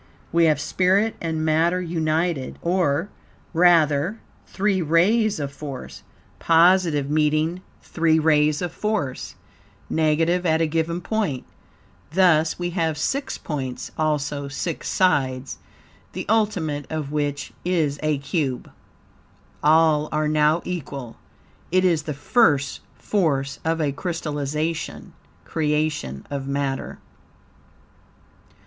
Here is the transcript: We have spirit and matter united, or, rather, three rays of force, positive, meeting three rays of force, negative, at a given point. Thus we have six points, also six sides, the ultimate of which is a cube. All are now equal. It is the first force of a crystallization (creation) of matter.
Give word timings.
We 0.31 0.45
have 0.45 0.59
spirit 0.59 1.15
and 1.21 1.45
matter 1.45 1.79
united, 1.79 2.57
or, 2.63 3.11
rather, 3.53 4.19
three 4.47 4.81
rays 4.81 5.39
of 5.39 5.51
force, 5.53 6.01
positive, 6.39 7.07
meeting 7.07 7.61
three 7.83 8.17
rays 8.17 8.63
of 8.63 8.71
force, 8.71 9.35
negative, 9.91 10.43
at 10.43 10.59
a 10.59 10.65
given 10.65 11.01
point. 11.01 11.45
Thus 12.13 12.57
we 12.57 12.71
have 12.71 12.97
six 12.97 13.37
points, 13.37 13.91
also 13.95 14.47
six 14.47 14.89
sides, 14.89 15.59
the 16.13 16.25
ultimate 16.27 16.87
of 16.91 17.11
which 17.11 17.53
is 17.63 17.99
a 18.01 18.17
cube. 18.17 18.71
All 19.61 20.09
are 20.11 20.27
now 20.27 20.63
equal. 20.65 21.17
It 21.71 21.85
is 21.85 22.01
the 22.01 22.15
first 22.15 22.79
force 22.95 23.59
of 23.63 23.79
a 23.79 23.91
crystallization 23.91 25.13
(creation) 25.45 26.25
of 26.31 26.47
matter. 26.47 26.97